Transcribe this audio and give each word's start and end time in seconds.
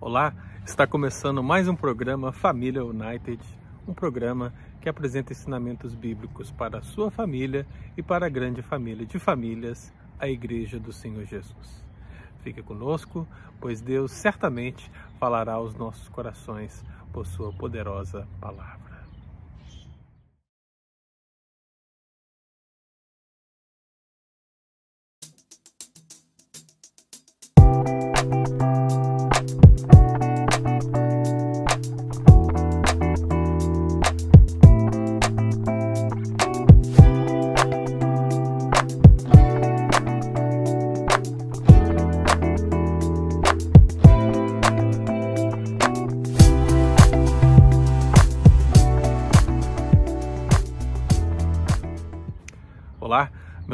Olá, 0.00 0.34
está 0.66 0.86
começando 0.86 1.42
mais 1.42 1.66
um 1.66 1.74
programa 1.74 2.32
Família 2.32 2.84
United, 2.84 3.40
um 3.88 3.94
programa 3.94 4.52
que 4.80 4.88
apresenta 4.88 5.32
ensinamentos 5.32 5.94
bíblicos 5.94 6.50
para 6.50 6.78
a 6.78 6.82
sua 6.82 7.10
família 7.10 7.66
e 7.96 8.02
para 8.02 8.26
a 8.26 8.28
grande 8.28 8.60
família 8.60 9.06
de 9.06 9.18
famílias, 9.18 9.94
a 10.18 10.28
Igreja 10.28 10.78
do 10.78 10.92
Senhor 10.92 11.24
Jesus. 11.24 11.82
Fique 12.42 12.62
conosco, 12.62 13.26
pois 13.60 13.80
Deus 13.80 14.12
certamente 14.12 14.90
falará 15.18 15.54
aos 15.54 15.74
nossos 15.74 16.08
corações 16.08 16.84
por 17.12 17.24
sua 17.24 17.52
poderosa 17.52 18.28
palavra. 18.40 18.84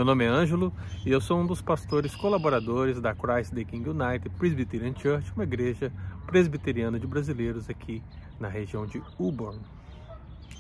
Meu 0.01 0.05
nome 0.07 0.25
é 0.25 0.29
Ângelo 0.29 0.73
e 1.05 1.11
eu 1.11 1.21
sou 1.21 1.39
um 1.39 1.47
dos 1.47 1.61
pastores 1.61 2.17
colaboradores 2.17 3.03
da 3.03 3.15
Christ 3.15 3.53
the 3.53 3.65
King 3.65 3.91
United 3.91 4.31
Presbyterian 4.39 4.95
Church, 4.97 5.31
uma 5.35 5.45
igreja 5.45 5.93
presbiteriana 6.27 6.99
de 6.99 7.07
brasileiros 7.07 7.69
aqui 7.69 8.03
na 8.39 8.49
região 8.49 8.87
de 8.87 9.03
Auburn. 9.19 9.61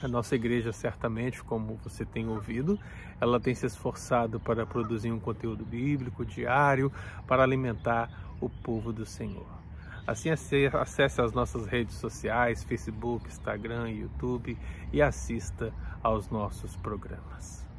A 0.02 0.06
nossa 0.06 0.34
igreja, 0.34 0.72
certamente, 0.72 1.42
como 1.42 1.80
você 1.82 2.04
tem 2.04 2.28
ouvido, 2.28 2.78
ela 3.18 3.40
tem 3.40 3.54
se 3.54 3.64
esforçado 3.64 4.38
para 4.38 4.66
produzir 4.66 5.10
um 5.10 5.18
conteúdo 5.18 5.64
bíblico 5.64 6.22
diário 6.22 6.92
para 7.26 7.42
alimentar 7.42 8.10
o 8.42 8.50
povo 8.50 8.92
do 8.92 9.06
Senhor. 9.06 9.48
Assim, 10.06 10.28
acesse 10.28 11.22
as 11.22 11.32
nossas 11.32 11.64
redes 11.64 11.94
sociais, 11.94 12.62
Facebook, 12.62 13.26
Instagram, 13.26 13.88
YouTube 13.88 14.54
e 14.92 15.00
assista 15.00 15.72
aos 16.02 16.28
nossos 16.28 16.76
programas. 16.76 17.69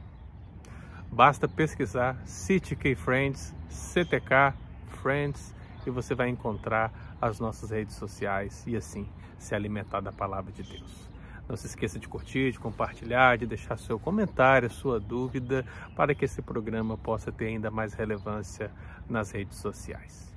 Basta 1.11 1.45
pesquisar 1.45 2.15
CTK 2.25 2.95
Friends, 2.95 3.53
CTK 3.67 4.53
Friends 5.01 5.53
e 5.85 5.89
você 5.89 6.15
vai 6.15 6.29
encontrar 6.29 7.17
as 7.21 7.37
nossas 7.37 7.69
redes 7.69 7.97
sociais 7.97 8.63
e 8.65 8.77
assim 8.77 9.05
se 9.37 9.53
alimentar 9.53 9.99
da 9.99 10.13
palavra 10.13 10.53
de 10.53 10.63
Deus. 10.63 11.09
Não 11.49 11.57
se 11.57 11.67
esqueça 11.67 11.99
de 11.99 12.07
curtir, 12.07 12.53
de 12.53 12.59
compartilhar, 12.59 13.37
de 13.37 13.45
deixar 13.45 13.77
seu 13.77 13.99
comentário, 13.99 14.69
sua 14.69 15.01
dúvida, 15.01 15.65
para 15.97 16.15
que 16.15 16.23
esse 16.23 16.41
programa 16.41 16.97
possa 16.97 17.29
ter 17.29 17.47
ainda 17.47 17.69
mais 17.69 17.93
relevância 17.93 18.71
nas 19.09 19.31
redes 19.31 19.57
sociais. 19.57 20.33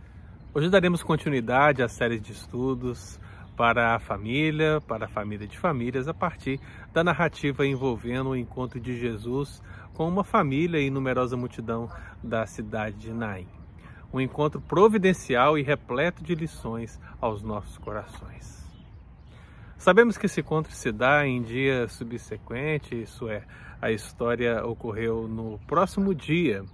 Hoje 0.52 0.68
daremos 0.68 1.04
continuidade 1.04 1.84
à 1.84 1.88
série 1.88 2.18
de 2.18 2.32
estudos 2.32 3.20
para 3.56 3.94
a 3.94 3.98
família, 3.98 4.80
para 4.80 5.06
a 5.06 5.08
família 5.08 5.46
de 5.46 5.58
famílias, 5.58 6.08
a 6.08 6.14
partir 6.14 6.60
da 6.92 7.04
narrativa 7.04 7.66
envolvendo 7.66 8.30
o 8.30 8.36
encontro 8.36 8.80
de 8.80 8.98
Jesus 8.98 9.62
com 9.92 10.08
uma 10.08 10.24
família 10.24 10.80
e 10.80 10.90
numerosa 10.90 11.36
multidão 11.36 11.88
da 12.22 12.46
cidade 12.46 12.96
de 12.96 13.12
Naim. 13.12 13.46
Um 14.12 14.20
encontro 14.20 14.60
providencial 14.60 15.58
e 15.58 15.62
repleto 15.62 16.22
de 16.22 16.34
lições 16.34 17.00
aos 17.20 17.42
nossos 17.42 17.78
corações. 17.78 18.64
Sabemos 19.76 20.16
que 20.16 20.26
esse 20.26 20.40
encontro 20.40 20.72
se 20.72 20.90
dá 20.90 21.26
em 21.26 21.42
dia 21.42 21.86
subsequente, 21.88 23.02
isso 23.02 23.28
é, 23.28 23.44
a 23.82 23.90
história 23.90 24.64
ocorreu 24.64 25.28
no 25.28 25.58
próximo 25.66 26.14
dia, 26.14 26.64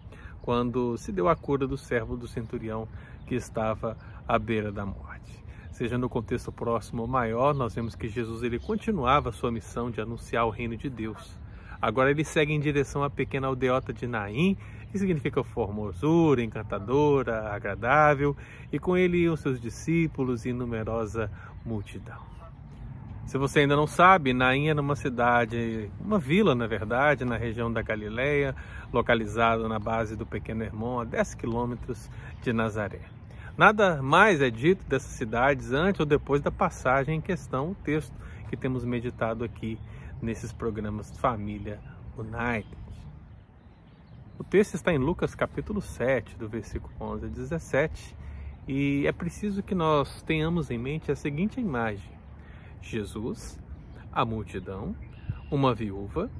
quando 0.42 0.96
se 0.96 1.10
deu 1.10 1.28
a 1.28 1.36
cura 1.36 1.66
do 1.66 1.76
servo 1.76 2.16
do 2.16 2.28
centurião 2.28 2.86
que 3.26 3.34
estava 3.34 3.96
à 4.26 4.38
beira 4.38 4.70
da 4.70 4.86
morte. 4.86 5.09
Seja 5.80 5.96
no 5.96 6.10
contexto 6.10 6.52
próximo 6.52 7.00
ou 7.00 7.08
maior, 7.08 7.54
nós 7.54 7.74
vemos 7.74 7.94
que 7.94 8.06
Jesus 8.06 8.42
ele 8.42 8.58
continuava 8.58 9.32
sua 9.32 9.50
missão 9.50 9.90
de 9.90 9.98
anunciar 9.98 10.44
o 10.44 10.50
reino 10.50 10.76
de 10.76 10.90
Deus 10.90 11.40
Agora 11.80 12.10
ele 12.10 12.24
segue 12.24 12.52
em 12.52 12.60
direção 12.60 13.02
à 13.02 13.08
pequena 13.08 13.46
aldeota 13.46 13.90
de 13.92 14.06
Naim, 14.06 14.56
que 14.92 14.98
significa 14.98 15.42
formosura, 15.42 16.42
encantadora, 16.42 17.48
agradável, 17.54 18.36
e 18.70 18.78
com 18.78 18.96
ele 18.96 19.28
os 19.28 19.40
seus 19.40 19.58
discípulos 19.58 20.44
e 20.44 20.52
numerosa 20.52 21.30
multidão. 21.64 22.20
Se 23.24 23.38
você 23.38 23.60
ainda 23.60 23.76
não 23.76 23.86
sabe, 23.86 24.34
Naim 24.34 24.68
era 24.68 24.80
uma 24.80 24.96
cidade, 24.96 25.90
uma 25.98 26.18
vila 26.18 26.54
na 26.54 26.66
verdade, 26.66 27.24
na 27.24 27.38
região 27.38 27.72
da 27.72 27.80
Galileia, 27.80 28.54
localizada 28.92 29.66
na 29.66 29.78
base 29.78 30.16
do 30.16 30.26
Pequeno 30.26 30.62
Hermon, 30.62 31.00
a 31.00 31.04
10 31.04 31.34
quilômetros 31.36 32.10
de 32.42 32.52
Nazaré. 32.52 33.19
Nada 33.60 34.00
mais 34.00 34.40
é 34.40 34.48
dito 34.48 34.86
dessas 34.88 35.10
cidades 35.10 35.70
antes 35.70 36.00
ou 36.00 36.06
depois 36.06 36.40
da 36.40 36.50
passagem 36.50 37.18
em 37.18 37.20
questão, 37.20 37.72
o 37.72 37.74
texto 37.74 38.14
que 38.48 38.56
temos 38.56 38.86
meditado 38.86 39.44
aqui 39.44 39.78
nesses 40.22 40.50
programas 40.50 41.14
Família 41.18 41.78
United. 42.16 42.74
O 44.38 44.44
texto 44.44 44.76
está 44.76 44.94
em 44.94 44.96
Lucas 44.96 45.34
capítulo 45.34 45.82
7, 45.82 46.38
do 46.38 46.48
versículo 46.48 46.90
11 46.98 47.26
a 47.26 47.28
17, 47.28 48.16
e 48.66 49.06
é 49.06 49.12
preciso 49.12 49.62
que 49.62 49.74
nós 49.74 50.22
tenhamos 50.22 50.70
em 50.70 50.78
mente 50.78 51.12
a 51.12 51.14
seguinte 51.14 51.60
imagem: 51.60 52.12
Jesus, 52.80 53.60
a 54.10 54.24
multidão, 54.24 54.96
uma 55.50 55.74
viúva 55.74 56.30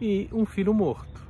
e 0.00 0.28
um 0.32 0.46
filho 0.46 0.72
morto. 0.72 1.26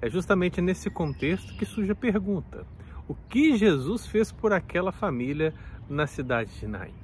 É 0.00 0.08
justamente 0.08 0.60
nesse 0.60 0.88
contexto 0.88 1.56
que 1.56 1.66
surge 1.66 1.90
a 1.90 1.96
pergunta: 1.96 2.64
o 3.12 3.16
que 3.28 3.58
Jesus 3.58 4.06
fez 4.06 4.32
por 4.32 4.54
aquela 4.54 4.90
família 4.90 5.52
na 5.86 6.06
cidade 6.06 6.58
de 6.58 6.66
Naim? 6.66 6.94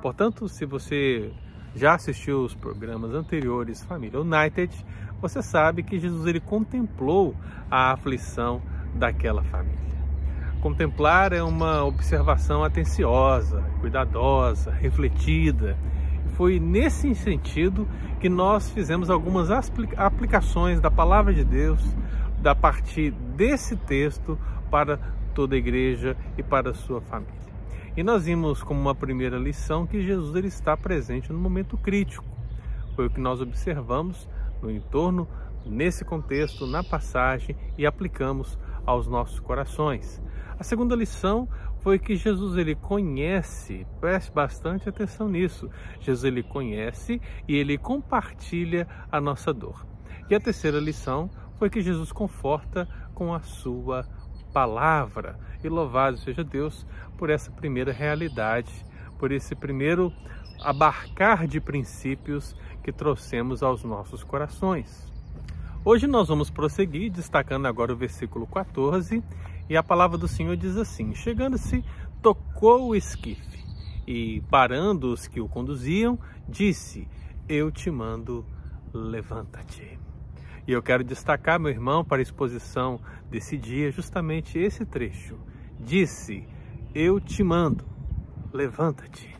Portanto, 0.00 0.48
se 0.48 0.64
você 0.64 1.30
já 1.74 1.94
assistiu 1.94 2.42
os 2.42 2.54
programas 2.54 3.12
anteriores 3.12 3.84
Família 3.84 4.18
United, 4.18 4.74
você 5.20 5.42
sabe 5.42 5.82
que 5.82 5.98
Jesus 5.98 6.26
ele 6.26 6.40
contemplou 6.40 7.36
a 7.70 7.92
aflição 7.92 8.62
daquela 8.94 9.42
família. 9.44 9.78
Contemplar 10.62 11.34
é 11.34 11.42
uma 11.42 11.84
observação 11.84 12.64
atenciosa, 12.64 13.62
cuidadosa, 13.80 14.70
refletida. 14.70 15.76
Foi 16.34 16.58
nesse 16.58 17.14
sentido 17.14 17.86
que 18.20 18.30
nós 18.30 18.70
fizemos 18.70 19.10
algumas 19.10 19.50
aplicações 19.50 20.80
da 20.80 20.90
palavra 20.90 21.34
de 21.34 21.44
Deus 21.44 21.84
da 22.40 22.54
partir 22.54 23.10
desse 23.10 23.76
texto 23.76 24.38
para 24.70 24.98
toda 25.34 25.54
a 25.54 25.58
igreja 25.58 26.16
e 26.38 26.42
para 26.42 26.70
a 26.70 26.74
sua 26.74 27.00
família. 27.00 27.44
E 27.96 28.02
nós 28.02 28.24
vimos 28.24 28.62
como 28.62 28.80
uma 28.80 28.94
primeira 28.94 29.38
lição 29.38 29.86
que 29.86 30.02
Jesus 30.02 30.34
ele 30.34 30.48
está 30.48 30.76
presente 30.76 31.32
no 31.32 31.38
momento 31.38 31.76
crítico. 31.76 32.24
Foi 32.96 33.06
o 33.06 33.10
que 33.10 33.20
nós 33.20 33.40
observamos 33.40 34.28
no 34.60 34.70
entorno, 34.70 35.28
nesse 35.64 36.04
contexto, 36.04 36.66
na 36.66 36.82
passagem 36.82 37.56
e 37.78 37.86
aplicamos 37.86 38.58
aos 38.84 39.06
nossos 39.06 39.38
corações. 39.40 40.20
A 40.58 40.64
segunda 40.64 40.94
lição 40.94 41.48
foi 41.80 41.98
que 41.98 42.16
Jesus 42.16 42.56
ele 42.56 42.74
conhece, 42.74 43.86
preste 44.00 44.32
bastante 44.32 44.88
atenção 44.88 45.28
nisso. 45.28 45.70
Jesus 46.00 46.24
ele 46.24 46.42
conhece 46.42 47.20
e 47.46 47.54
ele 47.56 47.76
compartilha 47.76 48.88
a 49.10 49.20
nossa 49.20 49.52
dor. 49.52 49.86
E 50.30 50.34
a 50.34 50.40
terceira 50.40 50.80
lição 50.80 51.30
foi 51.58 51.68
que 51.68 51.82
Jesus 51.82 52.10
conforta 52.10 52.88
com 53.14 53.34
a 53.34 53.40
sua 53.40 54.06
palavra. 54.54 55.36
E 55.62 55.68
louvado 55.68 56.16
seja 56.16 56.44
Deus 56.44 56.86
por 57.18 57.28
essa 57.28 57.50
primeira 57.50 57.92
realidade, 57.92 58.72
por 59.18 59.32
esse 59.32 59.54
primeiro 59.54 60.12
abarcar 60.62 61.48
de 61.48 61.60
princípios 61.60 62.56
que 62.82 62.92
trouxemos 62.92 63.62
aos 63.62 63.82
nossos 63.82 64.22
corações. 64.22 65.12
Hoje 65.84 66.06
nós 66.06 66.28
vamos 66.28 66.50
prosseguir, 66.50 67.10
destacando 67.10 67.66
agora 67.66 67.92
o 67.92 67.96
versículo 67.96 68.46
14, 68.46 69.22
e 69.68 69.76
a 69.76 69.82
palavra 69.82 70.16
do 70.16 70.28
Senhor 70.28 70.56
diz 70.56 70.76
assim: 70.76 71.14
Chegando-se, 71.14 71.84
tocou 72.22 72.88
o 72.88 72.96
esquife, 72.96 73.62
e 74.06 74.42
parando 74.50 75.12
os 75.12 75.26
que 75.26 75.40
o 75.40 75.48
conduziam, 75.48 76.18
disse: 76.48 77.08
Eu 77.48 77.70
te 77.70 77.90
mando, 77.90 78.46
levanta-te. 78.92 79.98
E 80.66 80.72
eu 80.72 80.82
quero 80.82 81.04
destacar, 81.04 81.60
meu 81.60 81.70
irmão, 81.70 82.04
para 82.04 82.20
a 82.20 82.22
exposição 82.22 83.00
desse 83.30 83.56
dia, 83.58 83.90
justamente 83.90 84.58
esse 84.58 84.84
trecho. 84.86 85.38
Disse: 85.78 86.46
Eu 86.94 87.20
te 87.20 87.42
mando, 87.42 87.84
levanta-te. 88.52 89.34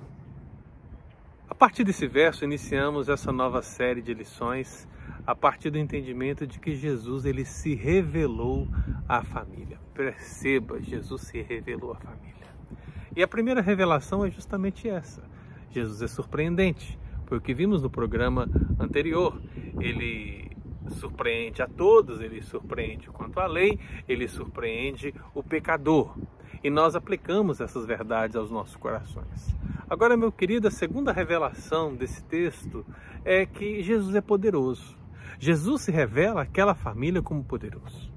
A 1.49 1.55
partir 1.55 1.85
desse 1.85 2.07
verso, 2.07 2.45
iniciamos 2.45 3.09
essa 3.09 3.33
nova 3.33 3.63
série 3.63 4.03
de 4.03 4.13
lições 4.13 4.89
a 5.27 5.35
partir 5.35 5.71
do 5.71 5.79
entendimento 5.79 6.47
de 6.47 6.59
que 6.59 6.75
Jesus 6.75 7.25
ele 7.25 7.45
se 7.45 7.75
revelou 7.75 8.69
à 9.09 9.23
família. 9.23 9.79
Perceba, 9.95 10.83
Jesus 10.83 11.23
se 11.23 11.41
revelou 11.41 11.93
à 11.93 11.97
família. 11.97 12.35
E 13.17 13.23
a 13.23 13.29
primeira 13.29 13.63
revelação 13.63 14.25
é 14.25 14.31
justamente 14.31 14.89
essa. 14.89 15.23
Jesus 15.71 16.03
é 16.03 16.07
surpreendente. 16.07 16.99
Foi 17.27 17.39
o 17.39 17.41
que 17.41 17.55
vimos 17.55 17.83
no 17.83 17.89
programa 17.89 18.49
anterior. 18.79 19.41
Ele 19.81 20.44
surpreende 20.91 21.63
a 21.63 21.67
todos, 21.67 22.21
ele 22.21 22.43
surpreende 22.43 23.09
quanto 23.09 23.41
à 23.41 23.47
lei, 23.47 23.79
ele 24.09 24.29
surpreende 24.29 25.15
o 25.35 25.43
pecador. 25.43 26.17
E 26.63 26.71
nós 26.71 26.97
aplicamos 26.97 27.61
essas 27.61 27.85
verdades 27.85 28.37
aos 28.37 28.51
nossos 28.51 28.77
corações. 28.77 29.55
Agora, 29.89 30.17
meu 30.17 30.33
querido, 30.33 30.67
a 30.67 30.71
segunda 30.71 31.13
revelação 31.13 31.95
desse 31.95 32.25
texto 32.25 32.87
é 33.25 33.45
que 33.45 33.83
Jesus 33.83 34.15
é 34.15 34.21
poderoso. 34.21 34.97
Jesus 35.39 35.83
se 35.83 35.93
revela 35.93 36.43
àquela 36.43 36.75
família 36.75 37.21
como 37.21 37.45
poderoso. 37.45 38.13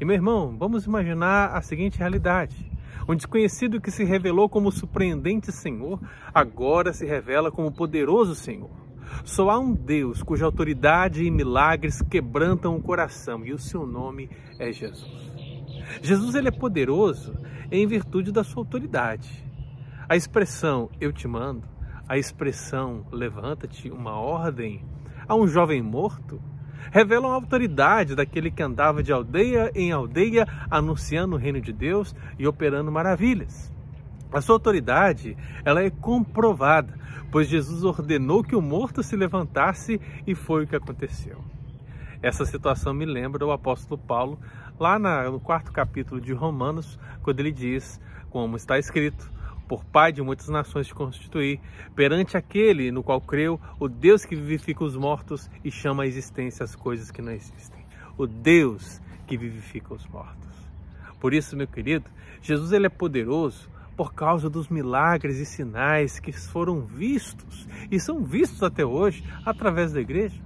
E 0.00 0.04
meu 0.04 0.16
irmão, 0.16 0.56
vamos 0.58 0.86
imaginar 0.86 1.54
a 1.54 1.62
seguinte 1.62 1.98
realidade. 1.98 2.70
Um 3.08 3.14
desconhecido 3.14 3.80
que 3.80 3.90
se 3.90 4.02
revelou 4.04 4.48
como 4.48 4.72
surpreendente 4.72 5.52
Senhor, 5.52 6.00
agora 6.34 6.92
se 6.92 7.04
revela 7.06 7.50
como 7.50 7.70
poderoso 7.70 8.34
Senhor. 8.34 8.70
Só 9.24 9.50
há 9.50 9.58
um 9.58 9.74
Deus 9.74 10.22
cuja 10.22 10.44
autoridade 10.44 11.24
e 11.24 11.30
milagres 11.30 12.02
quebrantam 12.02 12.76
o 12.76 12.82
coração, 12.82 13.44
e 13.44 13.52
o 13.52 13.58
seu 13.58 13.86
nome 13.86 14.30
é 14.58 14.72
Jesus. 14.72 15.30
Jesus 16.02 16.34
ele 16.34 16.48
é 16.48 16.52
poderoso 16.52 17.34
em 17.70 17.86
virtude 17.86 18.32
da 18.32 18.44
sua 18.44 18.62
autoridade. 18.62 19.44
A 20.08 20.16
expressão 20.16 20.90
eu 21.00 21.12
te 21.12 21.28
mando, 21.28 21.66
a 22.08 22.18
expressão 22.18 23.06
levanta-te, 23.12 23.90
uma 23.90 24.14
ordem 24.14 24.84
a 25.28 25.34
um 25.36 25.46
jovem 25.46 25.80
morto, 25.80 26.42
revelam 26.90 27.30
a 27.30 27.34
autoridade 27.34 28.16
daquele 28.16 28.50
que 28.50 28.62
andava 28.62 29.02
de 29.02 29.12
aldeia 29.12 29.70
em 29.74 29.92
aldeia 29.92 30.46
anunciando 30.68 31.36
o 31.36 31.38
reino 31.38 31.60
de 31.60 31.72
Deus 31.72 32.14
e 32.38 32.46
operando 32.46 32.90
maravilhas. 32.90 33.72
A 34.32 34.40
sua 34.40 34.54
autoridade, 34.54 35.36
ela 35.64 35.82
é 35.82 35.90
comprovada, 35.90 36.96
pois 37.32 37.48
Jesus 37.48 37.82
ordenou 37.82 38.44
que 38.44 38.54
o 38.54 38.62
morto 38.62 39.02
se 39.02 39.16
levantasse 39.16 40.00
e 40.26 40.34
foi 40.34 40.64
o 40.64 40.66
que 40.66 40.76
aconteceu. 40.76 41.42
Essa 42.22 42.44
situação 42.44 42.94
me 42.94 43.04
lembra 43.04 43.44
o 43.44 43.50
apóstolo 43.50 43.98
Paulo, 43.98 44.38
lá 44.78 44.98
no 44.98 45.40
quarto 45.40 45.72
capítulo 45.72 46.20
de 46.20 46.32
Romanos, 46.32 46.98
quando 47.22 47.40
ele 47.40 47.50
diz, 47.50 48.00
como 48.30 48.56
está 48.56 48.78
escrito, 48.78 49.30
por 49.66 49.84
Pai 49.84 50.12
de 50.12 50.20
muitas 50.20 50.48
nações 50.48 50.86
te 50.86 50.94
constituir, 50.94 51.60
perante 51.94 52.36
aquele 52.36 52.90
no 52.90 53.02
qual 53.02 53.20
creu, 53.20 53.60
o 53.78 53.88
Deus 53.88 54.24
que 54.24 54.34
vivifica 54.34 54.84
os 54.84 54.96
mortos 54.96 55.50
e 55.64 55.70
chama 55.70 56.02
à 56.02 56.06
existência 56.06 56.64
as 56.64 56.74
coisas 56.74 57.10
que 57.10 57.22
não 57.22 57.32
existem. 57.32 57.84
O 58.18 58.26
Deus 58.26 59.00
que 59.26 59.36
vivifica 59.36 59.94
os 59.94 60.06
mortos. 60.06 60.50
Por 61.20 61.32
isso, 61.32 61.56
meu 61.56 61.66
querido, 61.66 62.06
Jesus 62.42 62.72
ele 62.72 62.86
é 62.86 62.90
poderoso 62.90 63.68
por 64.00 64.14
causa 64.14 64.48
dos 64.48 64.70
milagres 64.70 65.36
e 65.36 65.44
sinais 65.44 66.18
que 66.18 66.32
foram 66.32 66.80
vistos 66.80 67.68
e 67.90 68.00
são 68.00 68.24
vistos 68.24 68.62
até 68.62 68.82
hoje 68.82 69.22
através 69.44 69.92
da 69.92 70.00
igreja. 70.00 70.40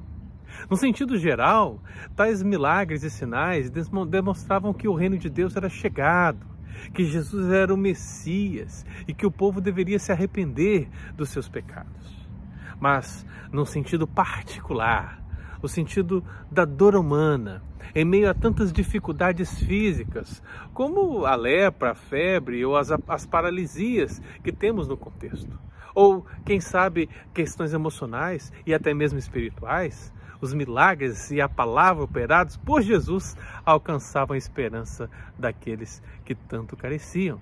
No 0.68 0.76
sentido 0.76 1.16
geral, 1.16 1.80
tais 2.16 2.42
milagres 2.42 3.04
e 3.04 3.10
sinais 3.10 3.70
demonstravam 3.70 4.74
que 4.74 4.88
o 4.88 4.94
reino 4.96 5.16
de 5.16 5.30
Deus 5.30 5.54
era 5.54 5.68
chegado, 5.68 6.44
que 6.92 7.04
Jesus 7.04 7.48
era 7.52 7.72
o 7.72 7.76
Messias 7.76 8.84
e 9.06 9.14
que 9.14 9.24
o 9.24 9.30
povo 9.30 9.60
deveria 9.60 10.00
se 10.00 10.10
arrepender 10.10 10.88
dos 11.16 11.28
seus 11.28 11.48
pecados. 11.48 12.28
Mas, 12.80 13.24
num 13.52 13.64
sentido 13.64 14.04
particular, 14.04 15.22
o 15.62 15.68
sentido 15.68 16.24
da 16.50 16.64
dor 16.64 16.96
humana, 16.96 17.62
em 17.94 18.04
meio 18.04 18.30
a 18.30 18.34
tantas 18.34 18.72
dificuldades 18.72 19.58
físicas, 19.58 20.42
como 20.72 21.24
a 21.24 21.34
lepra, 21.34 21.92
a 21.92 21.94
febre 21.94 22.64
ou 22.64 22.76
as, 22.76 22.90
as 23.08 23.26
paralisias 23.26 24.20
que 24.42 24.52
temos 24.52 24.86
no 24.86 24.96
contexto. 24.96 25.58
Ou, 25.94 26.26
quem 26.44 26.60
sabe, 26.60 27.08
questões 27.32 27.72
emocionais 27.72 28.52
e 28.66 28.74
até 28.74 28.92
mesmo 28.92 29.18
espirituais, 29.18 30.12
os 30.40 30.52
milagres 30.52 31.30
e 31.30 31.40
a 31.40 31.48
palavra 31.48 32.04
operados 32.04 32.56
por 32.56 32.82
Jesus 32.82 33.36
alcançavam 33.64 34.34
a 34.34 34.38
esperança 34.38 35.08
daqueles 35.38 36.02
que 36.24 36.34
tanto 36.34 36.76
careciam. 36.76 37.40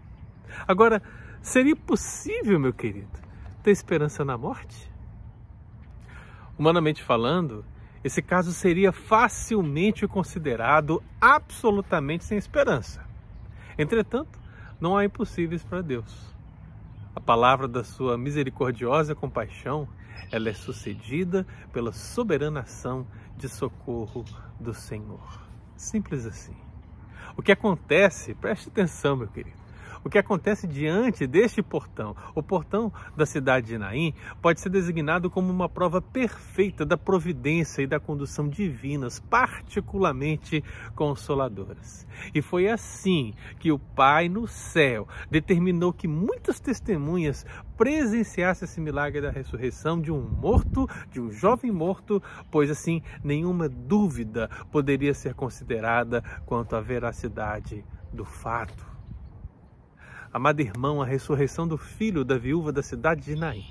Agora, 0.69 1.03
seria 1.41 1.75
possível, 1.75 2.61
meu 2.61 2.73
querido, 2.73 3.09
ter 3.63 3.71
esperança 3.71 4.25
na 4.25 4.37
morte? 4.37 4.91
Humanamente 6.59 7.03
falando, 7.03 7.65
esse 8.05 8.21
caso 8.21 8.53
seria 8.53 8.93
facilmente 8.93 10.07
considerado 10.07 11.03
absolutamente 11.21 12.25
sem 12.25 12.37
esperança. 12.37 13.05
Entretanto, 13.79 14.39
não 14.81 14.97
há 14.97 15.05
impossíveis 15.05 15.63
para 15.63 15.83
Deus. 15.83 16.35
A 17.15 17.21
palavra 17.21 17.69
da 17.69 17.85
sua 17.85 18.19
misericordiosa 18.19 19.15
compaixão 19.15 19.89
ela 20.31 20.49
é 20.49 20.55
sucedida 20.55 21.47
pela 21.73 21.93
soberana 21.93 22.61
ação 22.61 23.07
de 23.37 23.49
socorro 23.49 24.25
do 24.59 24.73
Senhor. 24.73 25.41
Simples 25.77 26.27
assim. 26.27 26.57
O 27.37 27.43
que 27.43 27.53
acontece, 27.53 28.35
preste 28.35 28.69
atenção, 28.69 29.17
meu 29.17 29.29
querido, 29.29 29.62
o 30.05 30.11
que 30.11 30.19
acontece 30.19 30.67
diante 30.67 31.27
deste 31.27 31.63
portão, 31.63 32.17
o 32.35 32.43
portão 32.43 32.93
da 33.17 33.25
cidade 33.25 33.69
de 33.69 33.79
Naim, 33.79 34.15
pode 34.41 34.61
ser 34.61 34.69
designado 34.69 35.31
como 35.31 35.51
uma 35.51 35.69
prova 35.69 36.01
perfeita 36.01 36.85
da 36.85 36.97
providência 36.97 37.83
e 37.83 37.87
da 37.87 38.01
condução 38.01 38.49
divinas, 38.49 39.21
particularmente 39.21 40.63
consoladoras. 40.95 42.07
E 42.35 42.43
foi 42.43 42.69
assim 42.69 43.35
que 43.59 43.71
o 43.71 43.79
Pai 43.79 44.29
no 44.29 44.47
céu 44.47 45.07
determinou 45.31 45.93
que 45.93 46.09
muitas 46.09 46.61
testemunhas 46.61 47.47
presenciassem 47.77 48.67
esse 48.67 48.81
milagre 48.81 49.21
da 49.21 49.31
ressurreição 49.31 50.01
de 50.01 50.13
um 50.13 50.21
morto, 50.21 50.89
de 51.11 51.21
um 51.21 51.31
jovem 51.31 51.71
morto, 51.71 52.23
pois 52.51 52.71
assim 52.71 53.03
nenhuma 53.23 53.69
dúvida 53.69 54.49
poderia 54.71 55.15
ser 55.15 55.35
considerada 55.35 56.23
quanto 56.47 56.77
à 56.77 56.81
veracidade 56.81 57.85
do 58.13 58.25
fato. 58.25 58.92
Amado 60.33 60.61
irmão, 60.61 61.03
a 61.03 61.05
ressurreição 61.05 61.69
do 61.69 61.77
filho 61.77 62.25
da 62.25 62.39
viúva 62.39 62.73
da 62.73 62.83
cidade 62.83 63.21
de 63.21 63.37
Naim, 63.37 63.67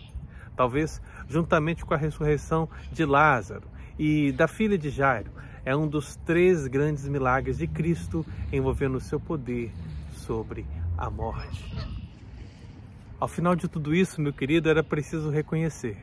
talvez 0.55 1.01
juntamente 1.27 1.83
com 1.83 1.95
a 1.95 1.97
ressurreição 1.97 2.69
de 2.91 3.03
Lázaro 3.03 3.67
e 3.97 4.31
da 4.31 4.47
filha 4.47 4.77
de 4.77 4.91
Jairo, 4.91 5.31
é 5.65 5.75
um 5.75 5.87
dos 5.87 6.17
três 6.17 6.67
grandes 6.67 7.07
milagres 7.07 7.57
de 7.57 7.65
Cristo 7.65 8.23
envolvendo 8.53 8.97
o 8.97 9.01
seu 9.01 9.19
poder 9.19 9.71
sobre 10.11 10.63
a 10.95 11.09
morte. 11.09 11.65
Ao 13.19 13.27
final 13.27 13.55
de 13.55 13.67
tudo 13.67 13.95
isso, 13.95 14.21
meu 14.21 14.31
querido, 14.31 14.69
era 14.69 14.83
preciso 14.83 15.31
reconhecer: 15.31 15.97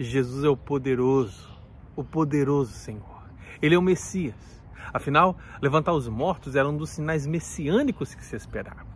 Jesus 0.00 0.42
é 0.42 0.48
o 0.48 0.56
poderoso, 0.56 1.50
o 1.94 2.02
poderoso 2.02 2.72
Senhor. 2.72 3.24
Ele 3.60 3.74
é 3.74 3.78
o 3.78 3.82
Messias. 3.82 4.62
Afinal, 4.90 5.36
levantar 5.60 5.92
os 5.92 6.08
mortos 6.08 6.56
era 6.56 6.66
um 6.66 6.76
dos 6.78 6.88
sinais 6.88 7.26
messiânicos 7.26 8.14
que 8.14 8.24
se 8.24 8.36
esperava. 8.36 8.91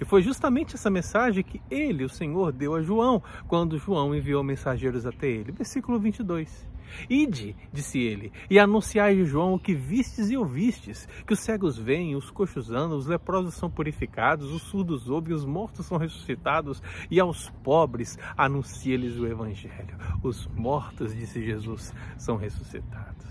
E 0.00 0.04
foi 0.04 0.22
justamente 0.22 0.74
essa 0.74 0.90
mensagem 0.90 1.42
que 1.42 1.60
ele, 1.70 2.04
o 2.04 2.08
Senhor, 2.08 2.52
deu 2.52 2.74
a 2.74 2.82
João, 2.82 3.22
quando 3.46 3.78
João 3.78 4.14
enviou 4.14 4.42
mensageiros 4.42 5.06
até 5.06 5.28
ele. 5.28 5.52
Versículo 5.52 5.98
22. 5.98 6.74
Ide, 7.08 7.56
disse 7.72 7.98
ele, 7.98 8.32
e 8.48 8.58
anunciai 8.58 9.24
João 9.24 9.54
o 9.54 9.58
que 9.58 9.74
vistes 9.74 10.30
e 10.30 10.36
ouvistes, 10.36 11.08
que 11.26 11.32
os 11.32 11.40
cegos 11.40 11.76
veem, 11.76 12.14
os 12.14 12.30
coxos 12.30 12.70
andam, 12.70 12.96
os 12.96 13.06
leprosos 13.06 13.54
são 13.54 13.70
purificados, 13.70 14.52
os 14.52 14.62
surdos 14.62 15.08
ouvem, 15.08 15.34
os 15.34 15.44
mortos 15.44 15.86
são 15.86 15.98
ressuscitados, 15.98 16.82
e 17.10 17.18
aos 17.18 17.50
pobres 17.62 18.18
anuncia-lhes 18.36 19.18
o 19.18 19.26
evangelho. 19.26 19.96
Os 20.22 20.46
mortos, 20.48 21.14
disse 21.14 21.44
Jesus, 21.44 21.92
são 22.16 22.36
ressuscitados. 22.36 23.26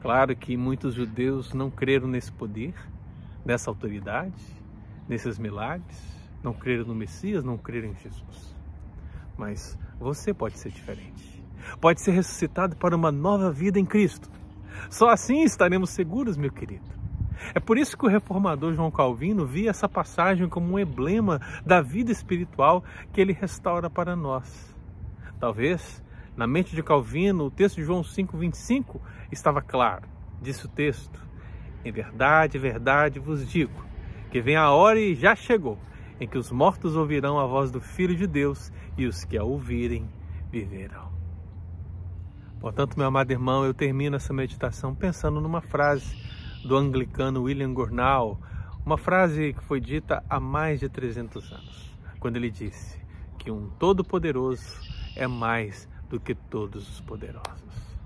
Claro 0.00 0.36
que 0.36 0.56
muitos 0.56 0.94
judeus 0.94 1.52
não 1.52 1.70
creram 1.70 2.06
nesse 2.06 2.30
poder, 2.30 2.74
nessa 3.44 3.70
autoridade, 3.70 4.55
nesses 5.08 5.38
milagres, 5.38 5.96
não 6.42 6.52
creram 6.52 6.84
no 6.84 6.94
Messias, 6.94 7.44
não 7.44 7.56
creram 7.56 7.88
em 7.88 7.96
Jesus. 7.96 8.54
Mas 9.36 9.78
você 9.98 10.32
pode 10.32 10.58
ser 10.58 10.70
diferente. 10.70 11.44
Pode 11.80 12.00
ser 12.00 12.12
ressuscitado 12.12 12.76
para 12.76 12.94
uma 12.94 13.10
nova 13.10 13.50
vida 13.50 13.78
em 13.78 13.84
Cristo. 13.84 14.30
Só 14.90 15.08
assim 15.08 15.42
estaremos 15.42 15.90
seguros, 15.90 16.36
meu 16.36 16.52
querido. 16.52 16.84
É 17.54 17.60
por 17.60 17.76
isso 17.76 17.96
que 17.96 18.06
o 18.06 18.08
reformador 18.08 18.74
João 18.74 18.90
Calvino 18.90 19.46
via 19.46 19.70
essa 19.70 19.88
passagem 19.88 20.48
como 20.48 20.72
um 20.72 20.78
emblema 20.78 21.40
da 21.64 21.80
vida 21.80 22.10
espiritual 22.10 22.82
que 23.12 23.20
ele 23.20 23.32
restaura 23.32 23.90
para 23.90 24.16
nós. 24.16 24.74
Talvez, 25.38 26.02
na 26.36 26.46
mente 26.46 26.74
de 26.74 26.82
Calvino, 26.82 27.44
o 27.44 27.50
texto 27.50 27.76
de 27.76 27.84
João 27.84 28.02
5,25 28.02 29.00
estava 29.30 29.60
claro. 29.60 30.08
Disse 30.40 30.64
o 30.64 30.68
texto: 30.68 31.20
Em 31.84 31.92
verdade, 31.92 32.58
verdade 32.58 33.18
vos 33.18 33.46
digo, 33.46 33.85
que 34.30 34.40
vem 34.40 34.56
a 34.56 34.70
hora 34.70 34.98
e 34.98 35.14
já 35.14 35.34
chegou, 35.34 35.78
em 36.20 36.26
que 36.26 36.38
os 36.38 36.50
mortos 36.50 36.96
ouvirão 36.96 37.38
a 37.38 37.46
voz 37.46 37.70
do 37.70 37.80
Filho 37.80 38.16
de 38.16 38.26
Deus 38.26 38.72
e 38.96 39.06
os 39.06 39.24
que 39.24 39.36
a 39.36 39.44
ouvirem 39.44 40.08
viverão. 40.50 41.12
Portanto, 42.60 42.96
meu 42.96 43.06
amado 43.06 43.30
irmão, 43.30 43.64
eu 43.64 43.74
termino 43.74 44.16
essa 44.16 44.32
meditação 44.32 44.94
pensando 44.94 45.40
numa 45.40 45.60
frase 45.60 46.16
do 46.64 46.76
anglicano 46.76 47.42
William 47.42 47.72
Gurnall, 47.72 48.40
Uma 48.84 48.96
frase 48.96 49.52
que 49.52 49.64
foi 49.64 49.80
dita 49.80 50.22
há 50.30 50.38
mais 50.38 50.78
de 50.78 50.88
300 50.88 51.52
anos, 51.52 51.92
quando 52.20 52.36
ele 52.36 52.50
disse 52.50 53.00
que 53.36 53.50
um 53.50 53.68
todo-poderoso 53.80 54.80
é 55.16 55.26
mais 55.26 55.88
do 56.08 56.20
que 56.20 56.36
todos 56.36 56.88
os 56.88 57.00
poderosos. 57.00 57.96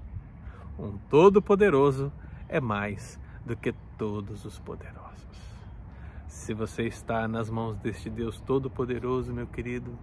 Um 0.79 0.97
todo-poderoso 1.11 2.11
é 2.49 2.61
mais 2.61 3.21
do 3.45 3.55
que 3.55 3.75
todos 3.99 4.47
os 4.47 4.59
poderosos. 4.59 5.10
Se 6.31 6.55
você 6.55 6.85
está 6.85 7.27
nas 7.27 7.51
mãos 7.51 7.77
deste 7.79 8.09
Deus 8.09 8.41
Todo-Poderoso, 8.41 9.35
meu 9.35 9.49
querido, 9.49 9.99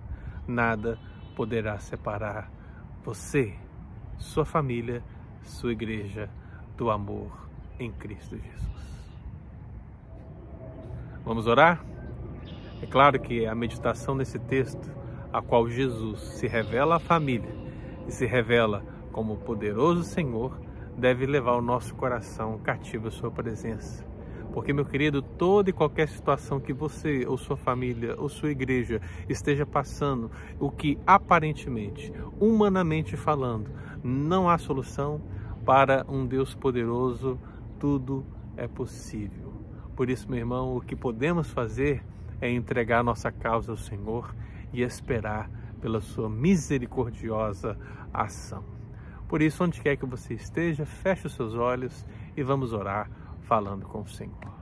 nada 0.46 1.00
poderá 1.38 1.80
separar 1.80 2.52
você, 3.02 3.56
sua 4.18 4.44
família, 4.44 5.02
sua 5.42 5.72
igreja 5.72 6.30
do 6.76 6.92
amor 6.92 7.32
em 7.80 7.94
Cristo 7.94 8.36
Jesus. 8.36 9.08
Vamos 11.24 11.48
orar? 11.48 11.82
É 12.82 12.86
claro 12.86 13.22
que 13.22 13.46
a 13.46 13.56
meditação 13.56 14.14
nesse 14.14 14.38
texto, 14.38 14.94
a 15.32 15.42
qual 15.42 15.70
Jesus 15.70 16.20
se 16.20 16.46
revela 16.46 16.98
à 16.98 17.00
família 17.00 17.56
e 18.06 18.12
se 18.12 18.26
revela 18.26 18.84
como 19.14 19.38
poderoso 19.38 20.04
Senhor, 20.04 20.60
deve 20.98 21.26
levar 21.26 21.54
o 21.54 21.62
nosso 21.62 21.96
coração 21.96 22.60
cativo 22.60 23.08
à 23.08 23.12
sua 23.12 23.32
presença 23.32 24.17
porque, 24.58 24.74
meu 24.74 24.86
querido, 24.86 25.22
toda 25.22 25.70
e 25.70 25.74
qualquer 25.74 26.08
situação 26.08 26.60
que 26.60 26.74
você, 26.74 27.28
ou 27.28 27.38
sua 27.38 27.56
família, 27.56 28.16
ou 28.18 28.28
sua 28.28 28.50
igreja 28.50 29.00
esteja 29.30 29.68
passando, 29.68 30.32
o 30.60 30.72
que 30.72 30.98
aparentemente, 31.06 32.12
humanamente 32.40 33.16
falando, 33.16 33.70
não 34.04 34.50
há 34.50 34.58
solução, 34.58 35.22
para 35.64 36.04
um 36.10 36.26
Deus 36.26 36.56
poderoso, 36.56 37.40
tudo 37.78 38.26
é 38.58 38.68
possível. 38.68 39.54
Por 39.96 40.10
isso, 40.10 40.28
meu 40.28 40.40
irmão, 40.40 40.76
o 40.76 40.82
que 40.82 40.96
podemos 40.96 41.52
fazer 41.52 42.04
é 42.42 42.50
entregar 42.50 43.04
nossa 43.04 43.32
causa 43.32 43.72
ao 43.72 43.78
Senhor 43.78 44.34
e 44.74 44.82
esperar 44.82 45.52
pela 45.80 46.02
sua 46.02 46.28
misericordiosa 46.28 47.78
ação. 48.12 48.64
Por 49.30 49.40
isso, 49.40 49.64
onde 49.64 49.80
quer 49.80 49.98
que 49.98 50.06
você 50.08 50.34
esteja, 50.34 50.84
feche 50.84 51.28
os 51.28 51.36
seus 51.36 51.54
olhos 51.54 52.08
e 52.36 52.42
vamos 52.42 52.74
orar 52.74 53.08
falando 53.48 53.86
com 53.86 54.02
o 54.02 54.08
Senhor. 54.08 54.58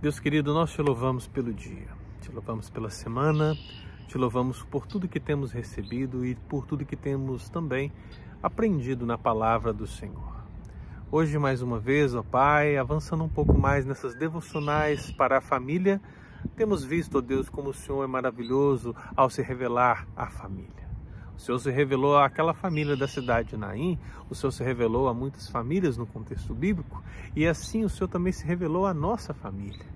Deus 0.00 0.18
querido, 0.18 0.54
nós 0.54 0.72
te 0.72 0.80
louvamos 0.80 1.28
pelo 1.28 1.52
dia, 1.52 1.88
te 2.22 2.32
louvamos 2.32 2.70
pela 2.70 2.88
semana, 2.88 3.54
te 4.08 4.16
louvamos 4.16 4.62
por 4.62 4.86
tudo 4.86 5.06
que 5.06 5.20
temos 5.20 5.52
recebido 5.52 6.24
e 6.24 6.34
por 6.34 6.66
tudo 6.66 6.86
que 6.86 6.96
temos 6.96 7.50
também 7.50 7.92
aprendido 8.42 9.04
na 9.04 9.18
palavra 9.18 9.70
do 9.70 9.86
Senhor. 9.86 10.40
Hoje, 11.12 11.38
mais 11.38 11.60
uma 11.60 11.78
vez, 11.78 12.14
ó 12.14 12.22
Pai, 12.22 12.78
avançando 12.78 13.22
um 13.22 13.28
pouco 13.28 13.56
mais 13.56 13.84
nessas 13.84 14.14
devocionais 14.14 15.12
para 15.12 15.38
a 15.38 15.40
família, 15.42 16.00
temos 16.56 16.82
visto, 16.82 17.18
ó 17.18 17.20
Deus, 17.20 17.50
como 17.50 17.68
o 17.68 17.74
Senhor 17.74 18.02
é 18.02 18.06
maravilhoso 18.06 18.96
ao 19.14 19.28
se 19.28 19.42
revelar 19.42 20.08
à 20.16 20.30
família. 20.30 20.89
O 21.40 21.42
Senhor 21.42 21.58
se 21.58 21.70
revelou 21.70 22.18
àquela 22.18 22.52
família 22.52 22.94
da 22.94 23.08
cidade 23.08 23.48
de 23.48 23.56
Naim, 23.56 23.98
o 24.28 24.34
Senhor 24.34 24.50
se 24.50 24.62
revelou 24.62 25.08
a 25.08 25.14
muitas 25.14 25.48
famílias 25.48 25.96
no 25.96 26.06
contexto 26.06 26.52
bíblico, 26.54 27.02
e 27.34 27.46
assim 27.46 27.82
o 27.82 27.88
Senhor 27.88 28.08
também 28.08 28.30
se 28.30 28.44
revelou 28.44 28.84
à 28.84 28.92
nossa 28.92 29.32
família. 29.32 29.86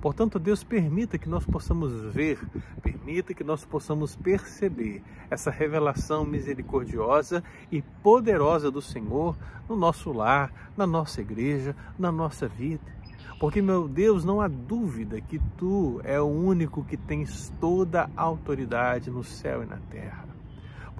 Portanto, 0.00 0.36
Deus 0.36 0.64
permita 0.64 1.16
que 1.16 1.28
nós 1.28 1.46
possamos 1.46 1.92
ver, 2.12 2.40
permita 2.82 3.32
que 3.32 3.44
nós 3.44 3.64
possamos 3.64 4.16
perceber 4.16 5.00
essa 5.30 5.48
revelação 5.48 6.24
misericordiosa 6.24 7.44
e 7.70 7.82
poderosa 8.02 8.68
do 8.68 8.82
Senhor 8.82 9.38
no 9.68 9.76
nosso 9.76 10.12
lar, 10.12 10.72
na 10.76 10.88
nossa 10.88 11.20
igreja, 11.20 11.76
na 11.96 12.10
nossa 12.10 12.48
vida. 12.48 12.92
Porque, 13.38 13.62
meu 13.62 13.86
Deus, 13.86 14.24
não 14.24 14.40
há 14.40 14.48
dúvida 14.48 15.20
que 15.20 15.40
tu 15.56 16.00
é 16.02 16.20
o 16.20 16.26
único 16.26 16.82
que 16.82 16.96
tens 16.96 17.48
toda 17.60 18.10
a 18.16 18.22
autoridade 18.22 19.08
no 19.08 19.22
céu 19.22 19.62
e 19.62 19.66
na 19.66 19.76
terra. 19.88 20.29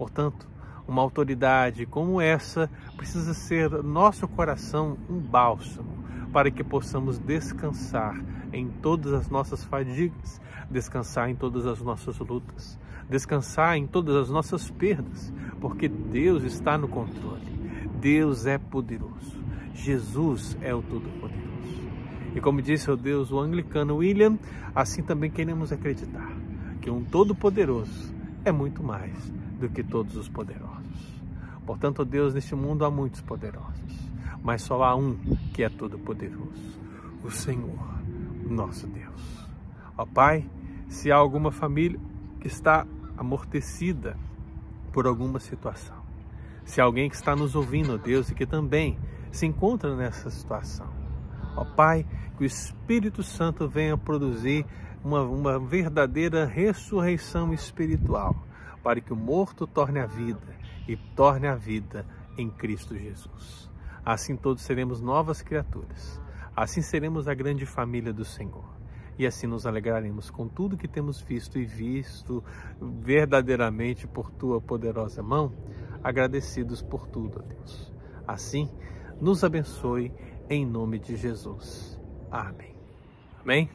Portanto, 0.01 0.49
uma 0.89 1.03
autoridade 1.03 1.85
como 1.85 2.23
essa 2.23 2.71
precisa 2.97 3.35
ser 3.35 3.71
nosso 3.83 4.27
coração 4.27 4.97
um 5.11 5.19
bálsamo 5.19 5.91
para 6.33 6.51
que 6.51 6.65
possamos 6.65 7.19
descansar 7.19 8.19
em 8.51 8.67
todas 8.67 9.13
as 9.13 9.29
nossas 9.29 9.63
fadigas, 9.63 10.41
descansar 10.71 11.29
em 11.29 11.37
todas 11.37 11.67
as 11.67 11.83
nossas 11.83 12.19
lutas, 12.19 12.79
descansar 13.11 13.77
em 13.77 13.87
todas 13.87 14.17
as 14.17 14.31
nossas 14.31 14.71
perdas, 14.71 15.31
porque 15.61 15.87
Deus 15.87 16.45
está 16.45 16.79
no 16.79 16.89
controle. 16.89 17.45
Deus 18.01 18.47
é 18.47 18.57
poderoso. 18.57 19.39
Jesus 19.75 20.57
é 20.63 20.75
o 20.75 20.81
Todo-Poderoso. 20.81 21.91
E 22.35 22.41
como 22.41 22.63
disse 22.63 22.91
o 22.91 22.97
Deus, 22.97 23.31
o 23.31 23.39
anglicano 23.39 23.97
William, 23.97 24.39
assim 24.75 25.03
também 25.03 25.31
queremos 25.31 25.71
acreditar 25.71 26.33
que 26.81 26.89
um 26.89 27.05
Todo-Poderoso 27.05 28.15
é 28.47 28.51
muito 28.51 28.83
mais 28.83 29.40
do 29.61 29.69
que 29.69 29.85
todos 29.85 30.17
os 30.17 30.29
poderosos. 30.29 31.21
Portanto, 31.67 32.05
Deus, 32.05 32.35
neste 32.35 32.55
mundo 32.55 32.85
há 32.85 32.91
muitos 32.91 33.21
poderosos, 33.21 34.11
mas 34.43 34.63
só 34.63 34.83
há 34.83 34.97
um 34.97 35.15
que 35.53 35.63
é 35.63 35.69
todo-poderoso, 35.69 36.79
o 37.23 37.31
Senhor, 37.31 37.79
nosso 38.49 38.87
Deus. 38.87 39.47
Ó 39.97 40.07
Pai, 40.07 40.49
se 40.89 41.13
há 41.13 41.17
alguma 41.17 41.53
família 41.53 42.01
que 42.41 42.49
está 42.49 42.87
amortecida 43.17 44.17
por 44.93 45.07
alguma 45.07 45.39
situação, 45.39 46.01
se 46.65 46.81
há 46.81 46.85
alguém 46.85 47.09
que 47.09 47.17
está 47.17 47.37
nos 47.37 47.55
ouvindo, 47.55 47.99
Deus, 47.99 48.31
e 48.31 48.35
que 48.35 48.47
também 48.47 48.99
se 49.31 49.47
encontra 49.47 49.95
nessa 49.95 50.31
situação, 50.31 50.89
ó 51.55 51.65
Pai, 51.65 52.07
que 52.37 52.43
o 52.43 52.47
Espírito 52.47 53.23
Santo 53.23 53.69
venha 53.69 53.97
produzir 53.97 54.65
uma, 55.05 55.23
uma 55.23 55.59
verdadeira 55.59 56.47
ressurreição 56.47 57.53
espiritual 57.53 58.50
para 58.83 59.01
que 59.01 59.13
o 59.13 59.17
morto 59.17 59.67
torne 59.67 59.99
a 59.99 60.07
vida 60.07 60.57
e 60.89 60.97
torne 60.97 61.47
a 61.47 61.55
vida 61.55 62.07
em 62.37 62.51
Cristo 62.51 62.97
Jesus. 62.97 63.71
Assim 64.05 64.37
todos 64.37 64.63
seremos 64.63 65.01
novas 65.01 65.43
criaturas. 65.43 66.21
Assim 66.57 66.83
seremos 66.83 67.29
a 67.29 67.35
grande 67.35 67.67
família 67.67 68.13
do 68.13 68.25
Senhor. 68.25 68.65
E 69.19 69.27
assim 69.27 69.47
nos 69.47 69.67
alegraremos 69.67 70.31
com 70.31 70.49
tudo 70.49 70.77
que 70.77 70.89
temos 70.89 71.21
visto 71.21 71.59
e 71.59 71.65
visto 71.65 72.43
verdadeiramente 72.81 74.07
por 74.07 74.31
tua 74.31 74.61
poderosa 74.61 75.23
mão, 75.23 75.53
agradecidos 76.03 76.81
por 76.81 77.07
tudo, 77.07 77.43
Deus. 77.43 77.93
Assim, 78.27 78.71
nos 79.21 79.45
abençoe 79.45 80.13
em 80.49 80.65
nome 80.65 80.99
de 80.99 81.17
Jesus. 81.17 82.01
Amém. 82.31 82.75
Amém? 83.43 83.71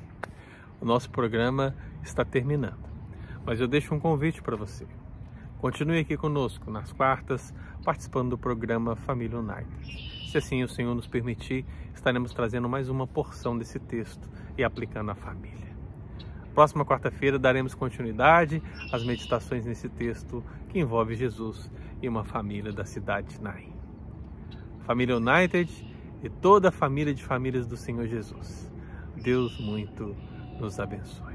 O 0.81 0.85
nosso 0.85 1.11
programa 1.11 1.75
está 2.03 2.25
terminando. 2.25 2.89
Mas 3.45 3.59
eu 3.59 3.67
deixo 3.67 3.93
um 3.93 3.99
convite 3.99 4.41
para 4.41 4.55
você. 4.55 4.87
Continue 5.65 6.01
aqui 6.01 6.15
conosco 6.15 6.69
nas 6.69 6.93
quartas, 6.93 7.51
participando 7.83 8.29
do 8.29 8.37
programa 8.37 8.95
Família 8.95 9.39
United. 9.39 10.29
Se 10.29 10.37
assim 10.37 10.61
o 10.61 10.69
Senhor 10.69 10.93
nos 10.93 11.07
permitir, 11.07 11.65
estaremos 11.91 12.31
trazendo 12.33 12.69
mais 12.69 12.87
uma 12.87 13.07
porção 13.07 13.57
desse 13.57 13.79
texto 13.79 14.29
e 14.55 14.63
aplicando 14.63 15.09
à 15.09 15.15
família. 15.15 15.75
Próxima 16.53 16.85
quarta-feira 16.85 17.39
daremos 17.39 17.73
continuidade 17.73 18.61
às 18.93 19.03
meditações 19.03 19.65
nesse 19.65 19.89
texto 19.89 20.43
que 20.69 20.77
envolve 20.77 21.15
Jesus 21.15 21.71
e 21.99 22.07
uma 22.07 22.23
família 22.23 22.71
da 22.71 22.85
cidade 22.85 23.29
de 23.29 23.41
Naim. 23.41 23.73
Família 24.85 25.17
United 25.17 25.67
e 26.21 26.29
toda 26.29 26.69
a 26.69 26.71
família 26.71 27.11
de 27.11 27.23
famílias 27.23 27.65
do 27.65 27.75
Senhor 27.75 28.05
Jesus. 28.05 28.71
Deus 29.17 29.59
muito 29.59 30.15
nos 30.59 30.79
abençoe. 30.79 31.34